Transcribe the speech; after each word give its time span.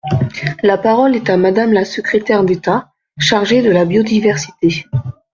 La 0.63 0.79
parole 0.79 1.15
est 1.15 1.29
à 1.29 1.37
Madame 1.37 1.73
la 1.73 1.85
secrétaire 1.85 2.43
d’État 2.43 2.91
chargée 3.19 3.61
de 3.61 3.69
la 3.69 3.85
biodiversité. 3.85 4.85